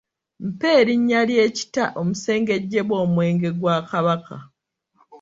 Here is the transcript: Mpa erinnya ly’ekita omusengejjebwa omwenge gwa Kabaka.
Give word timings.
Mpa 0.47 0.69
erinnya 0.79 1.19
ly’ekita 1.29 1.83
omusengejjebwa 1.99 2.95
omwenge 3.05 3.49
gwa 3.59 3.75
Kabaka. 3.89 4.37